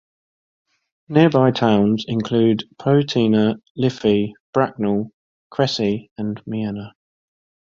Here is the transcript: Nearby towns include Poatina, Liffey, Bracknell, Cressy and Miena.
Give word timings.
Nearby 1.09 1.51
towns 1.51 2.05
include 2.07 2.63
Poatina, 2.79 3.61
Liffey, 3.77 4.33
Bracknell, 4.51 5.11
Cressy 5.51 6.09
and 6.17 6.43
Miena. 6.45 6.93